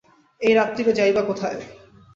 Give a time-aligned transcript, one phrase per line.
[0.41, 1.57] এই রাত্তিরে যাই বা কোথায়?